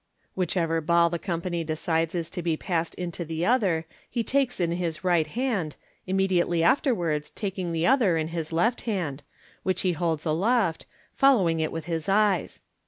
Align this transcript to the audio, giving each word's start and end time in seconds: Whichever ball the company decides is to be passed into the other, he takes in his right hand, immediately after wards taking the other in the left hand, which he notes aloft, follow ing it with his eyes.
Whichever 0.33 0.81
ball 0.81 1.11
the 1.11 1.19
company 1.19 1.63
decides 1.63 2.15
is 2.15 2.31
to 2.31 2.41
be 2.41 2.57
passed 2.57 2.95
into 2.95 3.23
the 3.23 3.45
other, 3.45 3.85
he 4.09 4.23
takes 4.23 4.59
in 4.59 4.71
his 4.71 5.03
right 5.03 5.27
hand, 5.27 5.75
immediately 6.07 6.63
after 6.63 6.91
wards 6.95 7.29
taking 7.29 7.71
the 7.71 7.85
other 7.85 8.17
in 8.17 8.31
the 8.33 8.49
left 8.55 8.81
hand, 8.89 9.21
which 9.61 9.81
he 9.81 9.91
notes 9.93 10.25
aloft, 10.25 10.87
follow 11.13 11.47
ing 11.47 11.59
it 11.59 11.71
with 11.71 11.85
his 11.85 12.09
eyes. 12.09 12.61